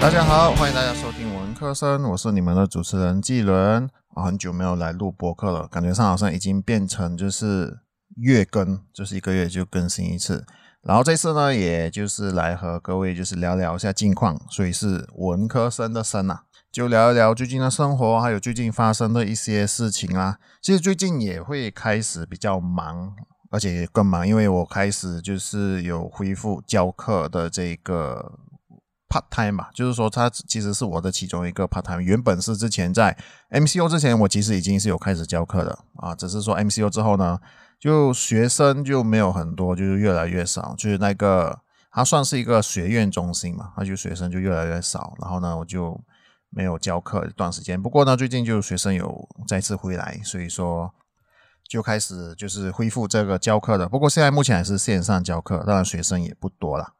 [0.00, 7.80] 大家好，欢迎大家收听文科生，我是你们的主持人季伦啊，很久没有来录播客了，感觉上好像已经变成就是
[8.16, 10.46] 月更，就是一个月就更新一次。
[10.82, 20.38] 然后这次呢，也就是来和各位就是聊聊一下近况，所以是文科生的生啊，就聊一聊最近的生活，还有最近发生的一些事情啦。
[20.62, 23.12] 其实最近也会开始比较忙，
[23.50, 28.40] 而且更忙，因为我开始就是有恢复教课的这个。
[29.10, 32.00] Part time 嘛，就是说它其实是我的其中一个 part time。
[32.00, 33.16] 原本是之前在
[33.50, 37.38] MCO 之前，我其实已经是有开始教课的啊，只是说 MCO 之后呢，
[37.80, 40.74] 就学生就没有很多，就是越来越少。
[40.78, 41.58] 就是那个
[41.90, 45.12] 它算是一个学院中心嘛，那就学生就越来越少。
[45.20, 46.00] 然后呢，我就
[46.50, 47.82] 没有教课一段时间。
[47.82, 50.94] 不过呢，最近就学生有再次回来，所以说
[51.68, 53.88] 就开始就是恢复这个教课的。
[53.88, 56.94] 不过现在目前还是线上教课，当然学生也不多了。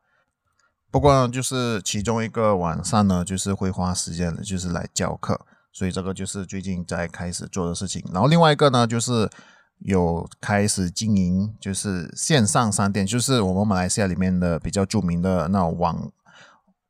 [0.91, 5.41] 不过呢，就是其中一个晚上呢，就是会花时间的，就是来教课，
[5.72, 8.05] 所以这个就是最近在开始做的事情。
[8.12, 9.30] 然后另外一个呢，就是
[9.78, 16.11] 有开始经营，就是线上商店，就是我们马来西亚里面的比较著名的那种网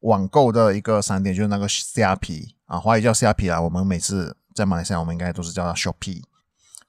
[0.01, 3.61] 网购的一个商店，就是那个虾皮啊，华语叫虾皮啊。
[3.61, 6.23] 我们每次在马来西亚，我们应该都是叫它 Shopee。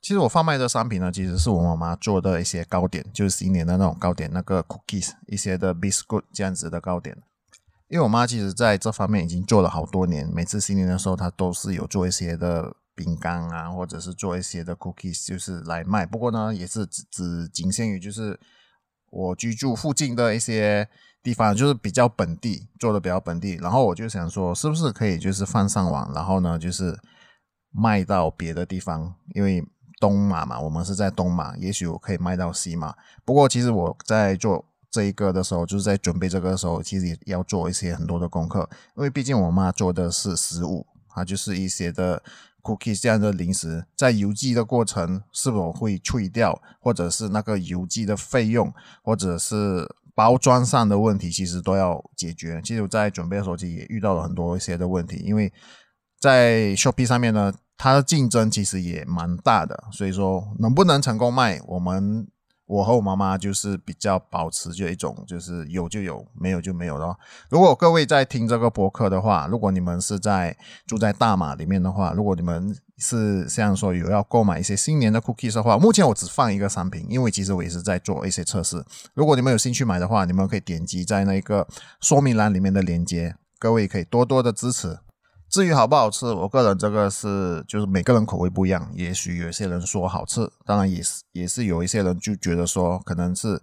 [0.02, 7.16] 其实我贩卖的商品呢，其实是我妈妈做的一些糕点，就是新年的那种糕点，那个 cookies，一些的 biscuit 这样子的糕点。
[7.88, 16.04] 因为我妈其实在这方面已经做了好多年，每次新年的时候，她都是有做一些的饼干啊，或者是做一些的 cookies，就是来卖。
[16.04, 18.40] 不过呢，也是只只仅限于就是
[19.12, 20.88] 我居住附近的一些
[21.22, 23.56] 地方，就是比较本地做的比较本地。
[23.62, 26.98] 然后我就想说，是不是可以就是放上网，然后呢，就是
[27.72, 29.64] 卖到别的地方，因为。
[30.02, 32.96] 东马嘛，我们是在东马，也许我可以卖到西马。
[33.24, 42.24] 不过其实我在做这一个的时候，就是在准备这个的时候，其实也要做一些很多的功课，因为毕竟我妈做的是食物啊，就是一些的
[42.64, 48.74] cookies 这样的零食，在邮寄的过程是否会脆掉，或者是那个邮寄的费用，
[49.04, 52.60] 或者是包装上的问题，其实都要解决。
[52.64, 55.54] 其实我在准备的时候，其实也遇到了很多一些的问题，因为
[56.20, 57.54] 在 Shopee 上面呢。
[57.84, 62.28] 它的竞争其实也蛮大的，所以说能不能成功卖，我们
[62.68, 67.18] 我和我妈妈就是比较保持就一种，就是有就有，没有就没有了。
[67.50, 70.56] 如果各位在听这个博客的话，如果你们是在
[70.86, 78.86] 住在大马里面的话，如果你们是像说有要购买一些新年的 cookies 的话，目前我只放一个商品，因为其实我也是在做一些测试。
[79.16, 81.68] 如果你们有兴趣买的话，你们可以点击在那个
[82.00, 85.00] 说明栏里面的链接，各位可以多多的支持。
[85.52, 93.62] 至于好不好吃，我个人这个是就是每个人口味不一样，也许有些人说好吃，当然也是也是有一些人就觉得说可能是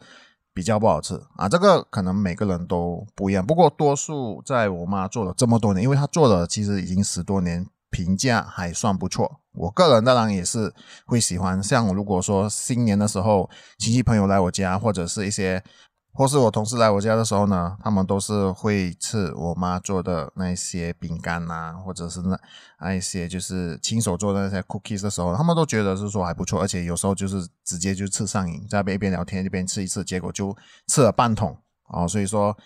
[0.52, 3.44] 比较不好吃啊，这个可能每个人都不一样。
[3.44, 9.40] 不过多数在我妈做了这么多年，因为她做了其实已经十多年，评价还算不错。
[9.54, 10.74] 我个人当然也是
[11.06, 15.64] 会喜欢，像如果说新年的时候亲戚朋友来我家，或者是一些。
[16.18, 22.36] 或是我同事来我家的时候呢，他们都是会吃我妈做的那些饼干呐，或者是那
[22.80, 30.56] 那一些就是亲手做的那些 cookies 的时候，他们都觉得是说还不错，而且有时候就是直接就吃上瘾，在边一边聊天一边吃一次，结果就
[30.88, 31.56] 吃了半桶
[31.86, 32.04] 啊。
[32.04, 32.56] 所以说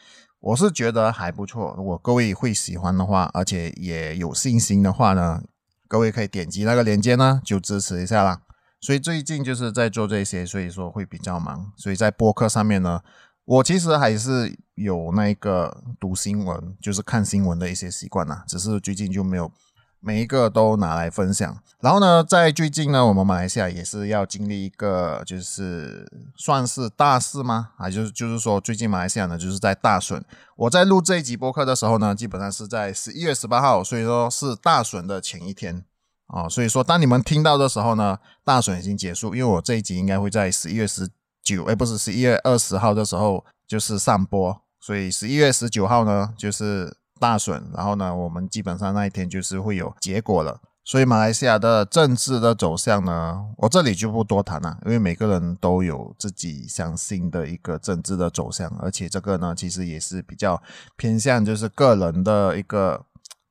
[0.41, 5.43] 我是觉得还不错，如果各位会喜欢的话，而且也有信心的话呢，
[5.87, 8.41] 各位可以点击那个链接呢，就支持一下啦。
[8.81, 13.03] 所以最近就是在做这些，所以说会比较忙，所以在播客上面呢。
[13.45, 19.51] 我其实还是有那个读新闻，就是看新闻的一些习惯呐，只是最近就没有
[19.99, 21.59] 每一个都拿来分享。
[21.81, 27.71] 然后呢，在最近呢，我们马来西亚也是要经历一个，就是算是大事吗？
[27.79, 30.25] 啊，就是就是说，最近马来西亚呢，就是在大选。
[30.57, 35.85] 我在录这一集播客的时候呢，基本上是在十一月十八号，所以说是大选的前一天
[36.29, 36.49] 啊。
[36.49, 41.11] 所以说，当你们听到的时候呢，大选已经结束，因为我这一集应该会在十一月十。
[41.43, 50.61] 九哎，不是十一月二十号的时候就是上播，所以十一月十九号呢就是大选，然后呢，我们基本上那一天就是会有结果了。
[50.85, 60.61] 所以马来西亚的政治的走向呢，我这里就不多谈了，因为每个人都有自己相信的一个政治的走向，而且这个呢，其实也是比较
[60.97, 63.05] 偏向就是个人的一个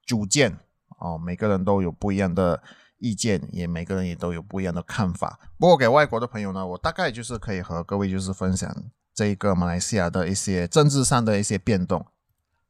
[0.06, 0.58] 主见
[1.00, 2.62] 哦，每个人都有不一样的。
[3.02, 5.38] 意见也每个人也都有不一样的看法。
[5.58, 8.74] 不过给外国的朋友呢，我大概就是可以和各位就是分享
[9.14, 12.06] 这一个马来西亚的一些政治上的一些变动。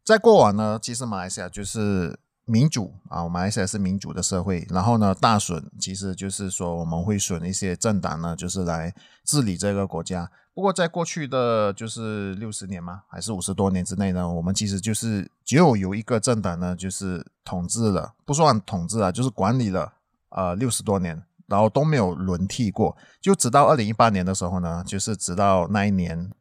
[0.03, 4.65] 在过往呢，其实马来西亚就是民主啊，马来西亚是民主的社会。
[4.69, 8.93] 然后呢，大选其实就是说我们会选一些政党呢，就是来
[9.23, 10.31] 治理这个国家。
[10.53, 19.93] 不过在过去的就是六十年嘛，还是五十多年之内呢，我们其实就是只有有一个政党呢，就是统治了，不算统治啊，就是管理了
[20.31, 22.97] 呃六十多年，然后都没有轮替过。
[23.21, 26.31] 就直到二零一八年的时候呢，就是直到那一年。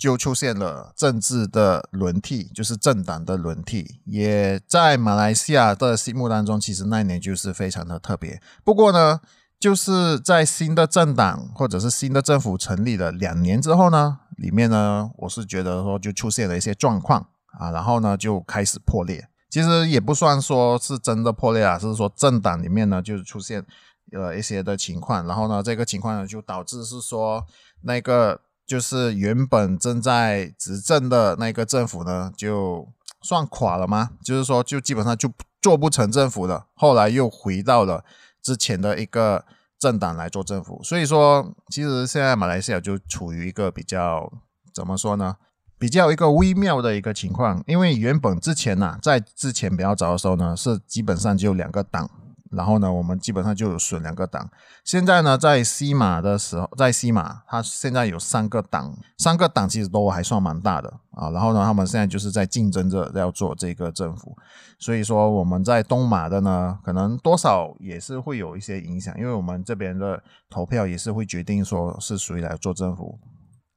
[0.00, 8.40] 就出现了政治的轮替，就是政党的轮替，也在马来西亚的心目当中，其实那一年就是非常的特别。
[8.64, 9.20] 不过呢，
[9.58, 17.28] 就是在新的政党或者是新的政府成立了两年之后呢，里面呢，我是觉得说就出现了一些状况
[17.58, 19.28] 啊，然后呢就开始破裂。
[19.50, 23.66] 其实也不算说是真的破裂啊，是说政党里面呢就是出现
[24.12, 27.44] 呃一些的情况，然后呢这个情况呢就导致是说
[27.82, 28.40] 那个。
[28.70, 32.86] 就是原本正在执政的那个政府呢，就
[33.20, 34.10] 算垮了吗？
[34.22, 35.28] 就是说，就基本上就
[35.60, 36.66] 做不成政府了。
[36.74, 38.04] 后来又回到了
[38.40, 39.44] 之前的一个
[39.76, 40.80] 政党来做政府。
[40.84, 44.32] 所以说，其实现在马来西亚就处于一个比较
[44.72, 45.34] 怎么说呢？
[45.80, 47.60] 比较一个微妙的一个情况。
[47.66, 52.08] 因为原本之前呢，在之前比较早的时候呢，是基本上就两个党。
[52.50, 54.50] 然后呢，我们基本上就有选两个党。
[54.84, 61.30] 现在呢，在西马的时候，在西马，它现在有三个党，三个党其实都还算蛮大的啊。
[61.30, 64.36] 然后呢，他们现在就是在竞争着要做这个政府。
[64.80, 73.16] 所以说，我们在东马的呢，可能多少也是会有一些影响，因为我们这边的投票也是会决定说是谁来做政府。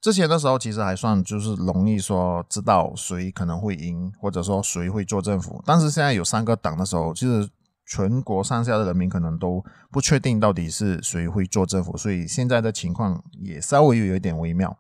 [0.03, 5.63] 之前的时候，其实还算就是容易说知道谁可能会赢，或者说谁会做政府。
[5.65, 7.50] 但是现在有三个党的时候，其实。
[7.85, 9.61] 全国上下的人民可能都
[9.91, 14.75] 不确定到底是谁会做政府，所以现在的情况也稍微有一点微妙。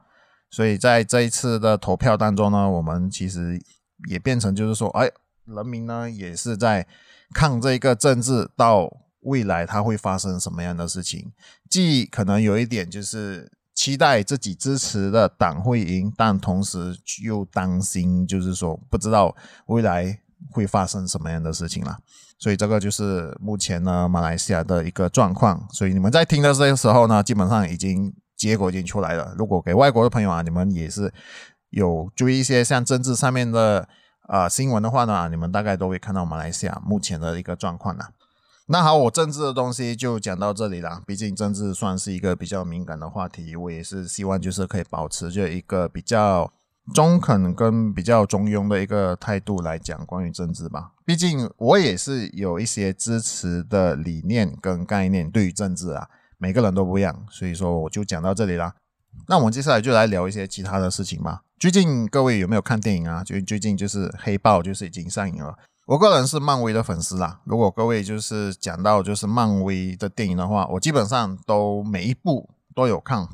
[0.49, 3.61] 所以在这一次的投票当中呢，我们其实
[4.07, 5.11] 也变成就是说，哎，
[5.43, 6.87] 人民呢也是在
[7.33, 11.33] 看这个政治到未来它会发生什么样的事情，
[11.69, 13.51] 既可能有一点就是
[13.83, 19.35] 期待自己支持的党会赢，但同时又担心就是说不知道
[19.65, 20.21] 未来
[20.51, 21.97] 会发生什么样的事情了。
[22.39, 25.67] 所以这个就是目前呢马来西亚的一个状况。
[25.69, 29.35] 所以你们在听的这个时候呢，基本上已经结果已经出来了。
[29.37, 31.13] 如果给外国的朋友啊，你们也是
[31.71, 33.85] 有注意一些像政治上面的
[34.29, 38.05] 啊新闻的话呢，你们大概都会看到马来西亚目前的一个状况了。
[38.67, 41.01] 那好，我政治的东西就讲到这里啦。
[41.05, 46.51] 毕竟政治算是一个比较敏感的话题，我也是希望就是可以保持着一个比较。
[46.93, 58.73] 中肯跟比较中庸的一个态度来讲关于政治吧，毕竟我也是有一些支持的理念跟概念对于政治啊，每个人都不一样，所以说我就讲到这里啦。
[59.29, 61.43] 那我们接下来就来聊一些其他的事情吧。
[61.57, 63.23] 最近各位有没有看电影啊？
[63.23, 67.41] 就最近就是黑豹就是已经上映了，我个人是漫威的粉丝啦。
[67.43, 73.27] 如果各位就是讲到就是漫威的电影的话，我基本上都每一部都有看。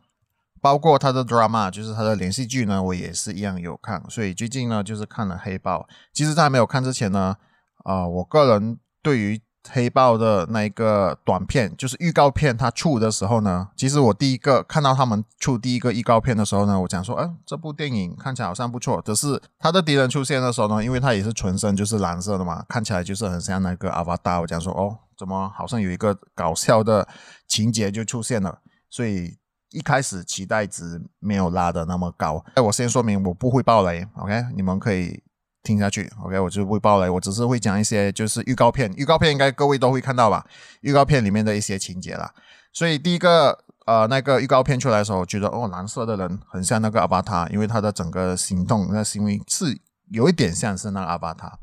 [0.62, 4.04] 包括他的 drama，就是他的连续剧呢，我也是一样有看。
[4.10, 5.88] 所以最近呢，就是看了黑豹。
[6.12, 7.38] 其实，在没有看之前呢，
[7.86, 9.40] 啊，我个人对于
[9.72, 19.02] 黑豹的那一个短片，就是预告片，它出的时候呢，其实我第一个看到他们出第一个预告片的时候呢，我讲说，哎，这部电影看起来好像不错。
[19.06, 24.42] 只是他的敌人出现的时候呢，因为他也是纯身，就是蓝色的嘛，看起来就是很像那个阿瓦达。
[24.42, 27.08] 我讲说，哦，怎么好像有一个搞笑的
[27.48, 28.60] 情节就出现了？
[28.90, 29.38] 所以。
[29.72, 34.46] 一开始期待值没有拉的那么高，哎，我先说明我不会爆雷，OK？
[34.56, 35.22] 你们可以
[35.64, 36.40] 听下去，OK？
[36.40, 40.46] 我就不会爆雷，我只是会讲一些就是预告片，预告片应该各位都会看到吧？
[40.82, 42.34] 预告片里面的一些情节啦。
[42.72, 49.80] 所以第一个呃那个预告片出来的时候，我觉得哦蓝色的人很像那个阿巴塔，因为他的整个行动那行为是
[50.12, 51.60] 有一点像是那个阿巴塔。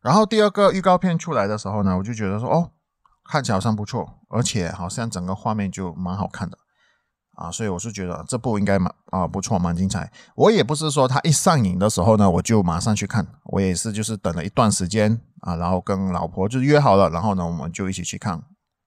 [0.00, 2.70] 然后第二个预告片出来的时候呢，我就觉得说哦
[3.30, 6.58] 看起来好像不错，而且好像整个画面就蛮好看的。
[7.38, 10.10] 啊，所以我是觉得这部应该蛮啊不错，蛮精彩。
[10.34, 18.42] 我也不是说它一上映的时候呢，我就马上去看，我也是就是等了一段时间啊，然后跟老婆就约好了，然后呢我们就一起去看。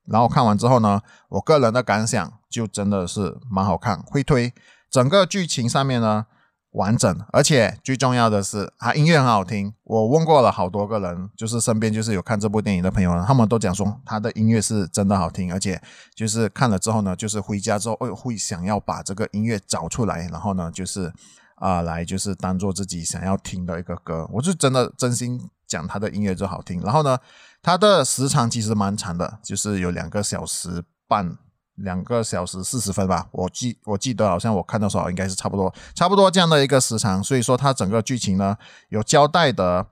[0.06, 4.54] 然后看完之后呢，我个人的感想就真的是蛮好看，会推
[4.90, 6.26] 整个剧情上面呢。
[6.72, 9.74] 完整，而且最重要的是，它音乐很好听。
[9.84, 15.82] 我问过了好多个人，就是身边就是有看这部电影的朋友，他们都讲说，他的音乐是真的好听，而且
[16.16, 21.12] 就是看了之后呢，就是回家之后哎会想要把这个音乐找出来，然后呢，就是
[21.56, 24.26] 啊，来就是当做自己想要听的一个歌。
[24.32, 26.82] 我是真的真心讲，他的音乐就好听。
[26.82, 27.18] 然后呢，
[27.62, 31.38] 它的时长其实蛮长的，就是有两个小时半。
[31.76, 38.58] 两个小时四十分吧，我记我记得好像我看的时候应该是差不多差不多这样的一个时长，所以说它整个剧情呢
[38.90, 39.88] 有交代的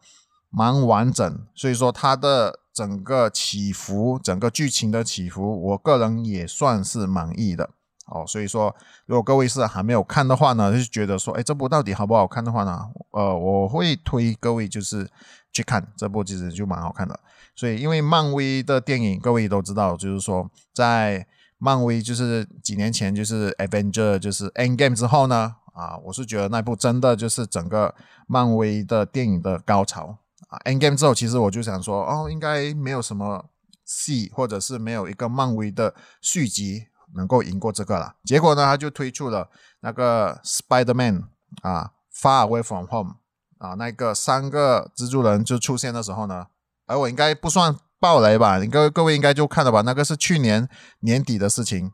[0.49, 7.69] 蛮完整，所以说它的整个起伏，整个剧情的起伏，我个人也算是满意的。
[8.11, 15.07] 哦，所以说，如果各位是还没有看的话呢，就觉得说，哎，这部到底好不好看的话呢，呃，我会推各位就是
[15.51, 17.19] 去看这部，其实就蛮好看的。
[17.55, 21.27] 所以，因为漫威的电影，各位都知道，就是说，在
[21.59, 27.93] 漫威就是几年前就是 Avenger 就是 Endgame 之后呢，啊，我是觉得那部真的就是整个
[28.25, 30.57] 漫威的电影的高潮啊。
[30.65, 33.45] Endgame 之后，其实我就想说，哦，应该没有什么
[33.85, 36.87] 戏，或者是没有一个漫威的续集。
[37.15, 39.49] 能够赢过这个了，结果呢，他就推出了
[39.79, 41.23] 那个 Spider-Man
[41.63, 43.15] 啊，Far Away From Home
[43.57, 46.45] 啊，那个三个蜘蛛人就出现的时候呢，
[46.85, 48.57] 而我应该不算暴雷吧？
[48.59, 49.81] 你各各位应该就看了吧？
[49.81, 50.67] 那个是去年
[51.01, 51.91] 年底的事情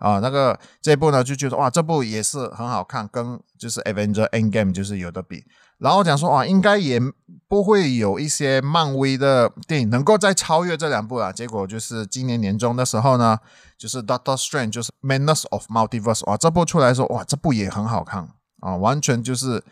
[0.00, 5.44] 啊，那个这部呢就觉得哇，这部也是很好看，跟就是 Avenger Endgame 就是有的比。
[5.78, 7.00] 然后讲说啊，应该也
[7.48, 11.32] 不会有一些漫威的电影能够再超越这两部了。
[11.32, 13.38] 结果就是今年年中的时候呢，
[13.78, 18.28] 就是 Doctor Strange，就是 Madness of Multiverse，哇，这部出来说哇，这部也很好看
[18.60, 19.64] 啊，完全就是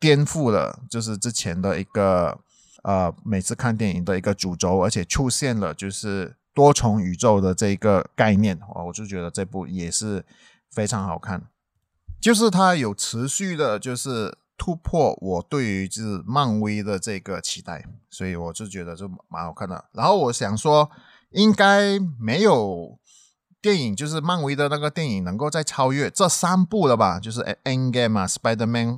[0.00, 2.36] 颠覆了就是之前的一个
[2.84, 10.24] 呃每次看电影的一个主轴，而且出现了就是多重宇宙的这个概念啊，我就觉得这部也是
[10.70, 11.42] 非常好看，
[12.20, 14.38] 就是它有持续的，就是。
[14.56, 19.84] 突破我对于就是漫威的这个期待，所以我就觉得就蛮好看的。
[19.90, 20.88] 然后我想说，
[21.30, 22.96] 应该没有
[23.60, 27.18] 电影就是漫威的那个电影能够再超越这三部了吧？
[27.18, 28.88] 就是《Endgame》啊，《Spider-Man》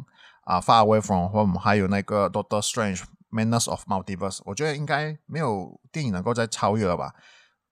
[0.44, 2.98] 啊，《Far Away From Home》，还有那个《Doctor Strange》
[3.36, 4.38] 《Madness of Multiverse》。
[4.46, 7.12] 我觉得应该没有电影能够再超越了吧？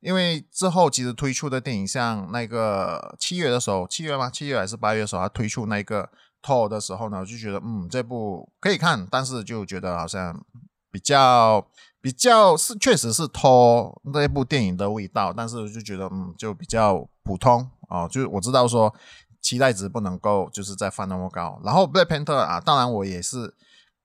[0.00, 4.28] 因为之后其实推出的电影，像那个七月的时候，七月吗？
[4.28, 6.10] 七月还是八月的时候，他推出那个。
[6.46, 10.44] 拖的时候呢，我就觉得嗯，这部可以看，但是就觉得好像
[10.90, 11.66] 比较
[12.02, 18.06] 比较是确实是拖那部电影的味道，但是就觉得嗯，就比较普通啊。
[18.06, 18.94] 就是我知道说
[19.40, 21.58] 期待值不能够就是再放那么高。
[21.64, 23.54] 然后 Black Panther 啊，当然我也是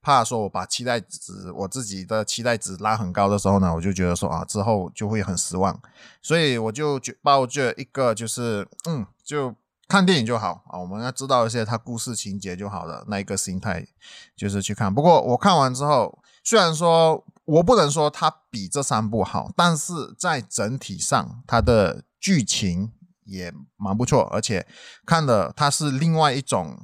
[0.02, 5.80] 怕说我把期待值我自己的期待值拉很高的时候呢，我就觉得说啊之后就会很失望，
[6.22, 9.56] 所以我就抱着一个就是嗯就。
[9.92, 13.04] 看电影就好啊，我们要知道一些它故事情节就好了。
[13.08, 13.84] 那一个心态
[14.38, 14.94] 就是去看。
[14.94, 22.92] 不过我看完之后，虽然说我不能说它比这三部好，但是在整体上它的剧情
[23.26, 24.68] 也蛮不错，而且
[25.08, 26.78] 看的它是另外一种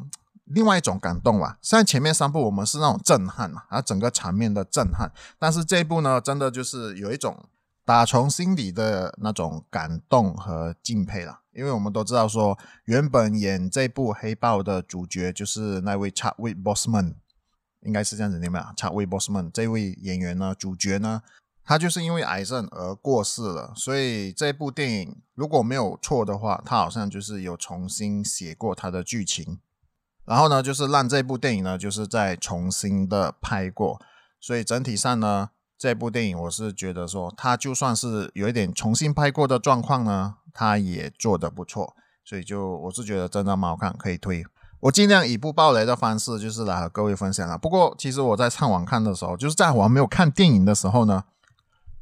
[0.46, 1.58] 另外一种感动吧。
[1.62, 7.50] 虽然前面三部我们是那种震撼嘛，啊整个场面的震撼，但是这一部呢，真的就是有一种
[7.84, 11.42] 打从心底的那种感动和敬佩了。
[11.54, 17.16] 因为我们都知道说，原本演这部黑豹的主角就是那位 Chadwick Boseman，
[17.82, 21.22] 应该是这样子念吧？Chadwick Boseman 这位演员呢，主角呢，
[21.64, 23.72] 他就是因为癌症而过世了。
[23.74, 29.60] 所以这部电影如果没有错的话，他好像就是有重新写过他的剧情，
[30.25, 34.01] 然后呢，就是让这部电影呢，就是再重新的拍过。
[34.39, 40.36] 所以整体上呢，这部电影我是觉得说，他就算是有一点重新拍过的状况呢。
[40.58, 44.41] 他也做的不错，所以就我是觉得真的蛮好看，可以推。
[44.79, 47.58] 我尽量以不爆雷的方式，就是来和各位分享了。
[47.58, 51.25] 不过其实我在上网看的时候，就是在我还没有看电影的时候呢，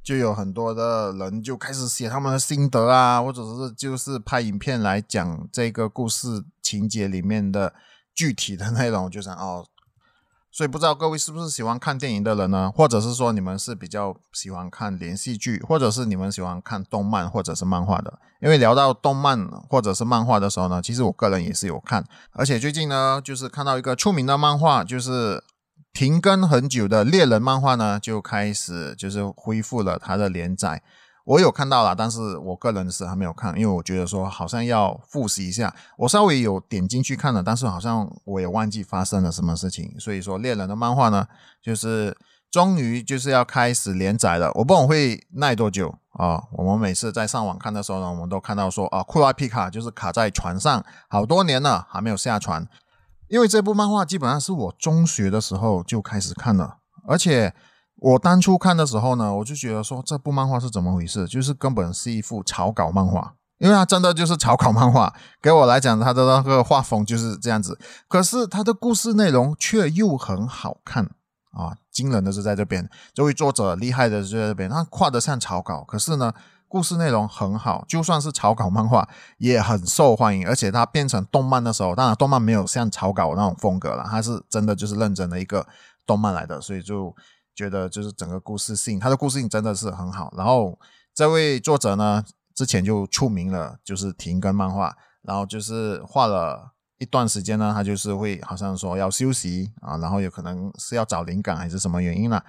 [0.04, 7.74] 就有很多的人就开始写他们的心得啊，或者是就是拍影片来讲这个故事情节里面的
[8.14, 9.66] 具体的内容，就想哦。
[10.56, 12.72] 所以不知道各位是不是喜欢看电影的人呢？
[12.76, 18.20] 或者是说你们是比较喜欢看连续剧，或者是你们喜欢看动漫或者是漫画的？
[18.40, 25.44] 因为聊到动漫或者是漫画的时候呢，其实我个人也是有看，而且最近呢，就是看到一个出名的漫画，就是
[25.92, 30.84] 停更很久的猎人漫画呢，就开始就是恢复了它的连载。
[31.26, 35.74] 我有看到了，但是我个人是还没有看，因为我觉得说好像要复习一下。
[35.98, 39.96] 我稍微有点进去看了，但是好像我也忘记发生了什么事情。
[39.98, 41.26] 所以说猎人的漫画呢，
[41.62, 42.18] 就是
[42.52, 44.52] 终于就是要开始连载了。
[44.56, 46.44] 我不懂会耐多久啊？
[46.52, 52.68] 我们每次在上网看的时候呢，我们都看到说啊，库拉皮卡就是卡在船上好多年了，还没有下船。
[53.30, 57.54] 因为这部漫画基本上是我中学的时候就开始看了，而且。
[58.04, 61.26] 我当初看的时候呢，我就觉得说这部漫画是怎么回事？
[61.26, 65.14] 就是根本是一幅草稿漫画，因为它真的就是草稿漫画。
[65.42, 67.80] 给我来讲，它的那个画风就是这样子。
[68.10, 71.06] 可是它的故事内容却又很好看
[71.54, 71.78] 啊！
[71.90, 76.34] 惊人的是在这边，这位作者厉害的就在这边，他画的像草稿，可是呢，
[76.68, 77.86] 故事内容很好。
[77.88, 79.08] 就算是草稿漫画
[79.38, 85.66] 也很受欢迎，而且它变成动漫的时候，当然动漫没有像草稿那种风格了，它是真的就是认真的一个
[86.06, 87.16] 动漫来的，所以就。
[87.56, 90.34] 觉得就是整个故事性，他的故事性真的是很好。
[90.38, 90.78] 然后
[91.14, 92.24] 这位作者呢，
[92.56, 102.44] 之前就出名了，就是停更漫画，然后就是画了一段时间呢，他就是会好像说要休息啊，然后有可能是要找灵感还是什么原因了。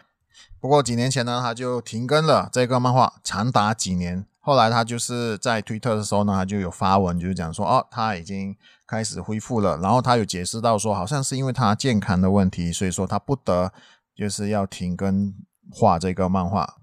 [0.61, 4.27] 不过几年前呢，他就停更了这个漫画，长达几年。
[4.41, 8.55] 后来他就是在推特的时候呢，他就有发文，就是讲说哦，他已经
[8.87, 9.79] 开始恢复了。
[9.79, 13.73] 然后他有解释到说，好像是因为他健康的问题，所以说他不得
[14.17, 15.35] 就是要停更
[15.71, 16.77] 画这个漫画。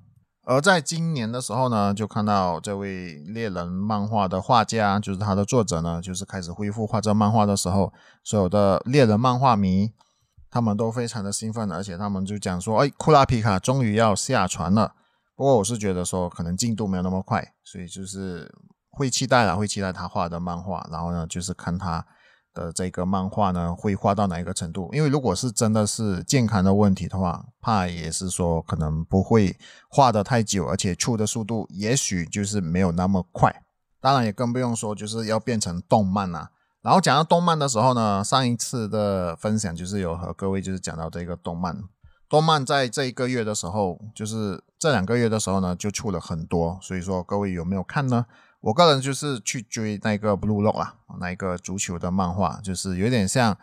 [0.43, 9.93] 而在今年的时候呢，就看到这位猎人漫画的画家，就是他的作者呢，就是开始恢复画这漫画的时候，所有的猎人漫画迷
[10.50, 14.95] 他们都非常的兴奋，而且他们就讲说，哎，库拉皮卡终于要下船了。
[15.35, 18.51] 不过我是觉得说，可能进度没有那么快，所以就是
[18.89, 20.85] 会期待了，会期待他画的漫画。
[20.91, 22.05] 然后呢，就是看他
[22.53, 24.89] 的这个漫画呢，会画到哪一个程度。
[24.93, 29.58] 因为如果是真的是健康的问题的话，怕也是说可能不会
[29.89, 33.63] 画的太久，而且出的速度也许就是没有那么快。
[34.00, 36.50] 当然也更不用说就是要变成动漫啊。
[36.81, 41.84] 然后讲到动漫的时候呢，上一次的分享就是有和各位就是讲到这个动漫。
[42.27, 46.79] 动漫在这一个月的时候，就是这两个月的时候呢，就出了很多。
[46.81, 48.25] 所以说，各位有没有看呢？
[48.62, 53.58] 我个人就是去追那个 Blue Lock 啦，那一个足球的漫画，就是有点像，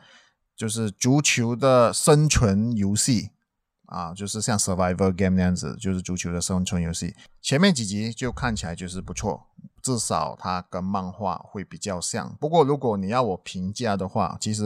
[0.56, 3.30] 就是足球的生存游戏
[3.86, 7.14] 啊，就是像 Survivor Game 那样子，就是足球的生存游戏。
[7.40, 9.46] 前面几集就看起来就是不错，
[9.82, 12.36] 至少它跟漫画会比较像。
[12.40, 14.64] 不过如果你要我评价的话，其实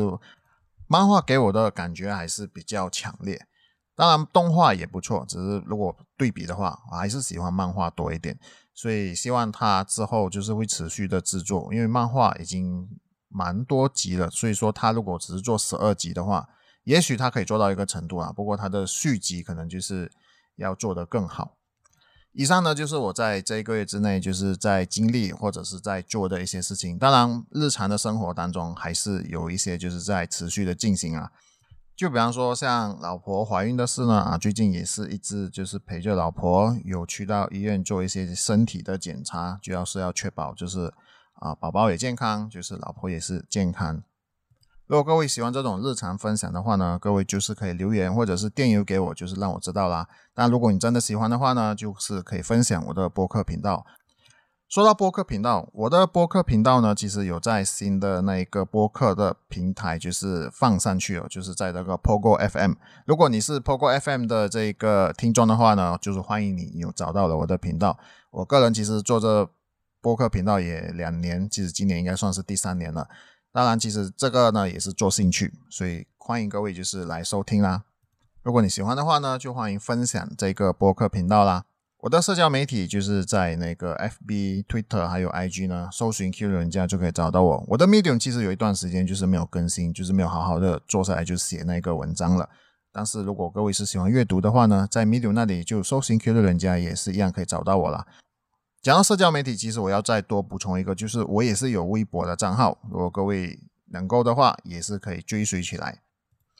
[0.88, 3.46] 漫画给我的感觉还是比较强烈。
[3.94, 8.36] 当然，动画也不错，只是如果对比的话，我还是喜欢漫画多一点。
[8.74, 12.88] 所以希望它之后就是会持续的制作，因为漫画已经
[13.28, 14.30] 蛮多集了。
[14.30, 16.48] 所以说，它如果只是做十二集的话，
[16.84, 18.32] 也许它可以做到一个程度啊。
[18.32, 20.10] 不过它的续集可能就是
[20.56, 21.56] 要做得更好。
[22.32, 26.98] 以上呢，就是我在这一个月之内就是在经历或者是在做的一些事情。
[26.98, 31.30] 当然，日常的生活当中还是有一些就是在持续的进行啊。
[31.94, 40.92] 就比方说，像老婆怀孕的事呢，啊，最近也是一直就是陪着老婆有去到医院做一些身体的检查，主要是要确保就是
[41.34, 44.02] 啊宝宝也健康，就是老婆也是健康。
[44.86, 50.08] 如果各位喜欢这种日常分享的话呢，各位就是可以留言或者是电邮给我，就是让我知道啦。
[50.34, 53.86] 但如果你真的喜欢的话呢，就是可以分享我的播客频道。
[54.72, 62.72] 说到播客频道，我的播客频道呢，其实有在新的那一个播客的平台，就是放上去了，就是在那个 Pogo FM。
[63.04, 67.98] 如果你是 Pogo FM 的这个听众的话呢，就是欢迎你有找到了我的频道。
[68.30, 69.46] 我个人其实做这
[70.00, 73.06] 播客频道也两年，其实今年应该算是第三年了。
[73.52, 77.82] 当然，其实这个呢也是做兴趣，所以欢迎各位就是来收听啦。
[78.42, 81.66] 如果你喜欢的话呢，就欢迎分享这个播客频道啦。
[82.02, 87.64] 我的社交媒体就是在那个 FB、Twitter 还有 IG 呢，搜寻 Q 人家就可以找到我。
[87.68, 92.48] 我的 Medium 其实有一段时间就是没有更新，就是没有好好的坐下来就写那个文章了。
[92.90, 98.04] 但是如果各位是喜欢阅读的话呢，在 Medium 那里就搜寻 Q 人家也是一样可以找到我了。
[98.82, 103.56] 讲到社交媒体，其实我要再多补充一个，就是我也是有微博的账号，如果各位
[103.92, 106.02] 能够的话，也是可以追随起来。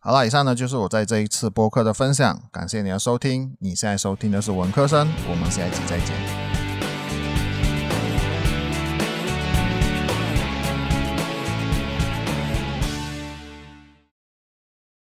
[0.05, 3.57] 好了，以上呢就是我在这一次播客的分享，感谢你的收听。
[3.61, 6.42] 你现在收听的是文科生，我们下一集再见。